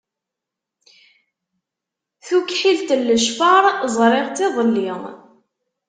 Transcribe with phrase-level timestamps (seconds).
[2.25, 3.63] Tukḥilt n lecfar,
[3.95, 4.89] ẓriɣ-tt iḍelli.